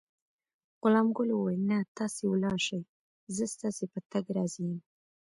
[0.81, 2.81] غلام ګل وویل: نه، تاسې ولاړ شئ،
[3.35, 4.79] زه ستاسي په تګ راضي یم.